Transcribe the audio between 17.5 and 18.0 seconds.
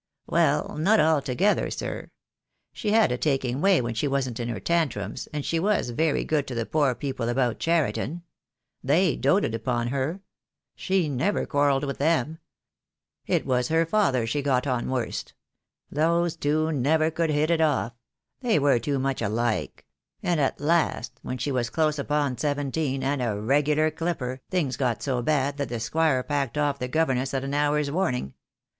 it off.